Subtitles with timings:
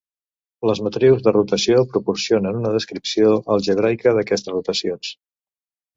[0.67, 5.13] Les matrius de rotació proporcionen una descripció algebraica d'aquestes rotacions.